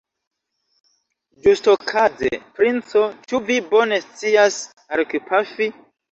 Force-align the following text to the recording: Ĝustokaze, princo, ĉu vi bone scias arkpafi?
Ĝustokaze, 1.47 2.31
princo, 2.59 3.03
ĉu 3.33 3.41
vi 3.49 3.57
bone 3.73 3.99
scias 4.05 4.57
arkpafi? 4.99 5.69